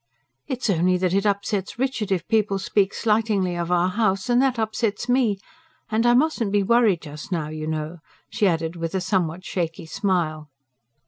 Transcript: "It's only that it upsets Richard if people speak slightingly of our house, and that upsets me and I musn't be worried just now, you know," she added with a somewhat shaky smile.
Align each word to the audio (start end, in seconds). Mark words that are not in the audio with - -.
"It's 0.47 0.67
only 0.67 0.97
that 0.97 1.13
it 1.13 1.27
upsets 1.27 1.77
Richard 1.77 2.11
if 2.11 2.27
people 2.27 2.57
speak 2.57 2.91
slightingly 2.91 3.55
of 3.55 3.69
our 3.71 3.87
house, 3.89 4.29
and 4.31 4.41
that 4.41 4.57
upsets 4.57 5.07
me 5.07 5.37
and 5.91 6.07
I 6.07 6.15
musn't 6.15 6.51
be 6.51 6.63
worried 6.63 7.03
just 7.03 7.31
now, 7.31 7.49
you 7.49 7.67
know," 7.67 7.99
she 8.27 8.47
added 8.47 8.75
with 8.75 8.95
a 8.95 8.99
somewhat 9.01 9.45
shaky 9.45 9.85
smile. 9.85 10.49